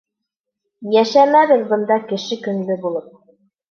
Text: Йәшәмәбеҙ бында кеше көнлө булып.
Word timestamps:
Йәшәмәбеҙ 0.95 1.63
бында 1.71 2.01
кеше 2.09 2.43
көнлө 2.45 2.83
булып. 2.85 3.19